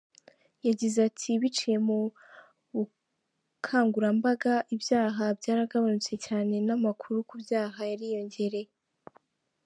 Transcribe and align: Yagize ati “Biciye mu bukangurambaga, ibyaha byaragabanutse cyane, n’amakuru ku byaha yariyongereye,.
Yagize 0.67 0.97
ati 1.09 1.29
“Biciye 1.41 1.77
mu 1.87 1.99
bukangurambaga, 2.75 4.53
ibyaha 4.75 5.23
byaragabanutse 5.39 6.13
cyane, 6.25 6.53
n’amakuru 6.67 7.17
ku 7.29 7.35
byaha 7.43 7.79
yariyongereye,. 7.91 8.71